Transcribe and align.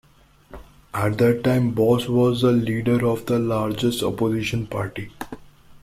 At 0.95 1.19
that 1.19 1.43
time 1.43 1.75
Bos 1.75 2.07
was 2.09 2.41
the 2.41 2.51
leader 2.51 3.05
of 3.05 3.27
the 3.27 3.37
largest 3.37 4.01
opposition 4.01 4.65
party. 4.65 5.11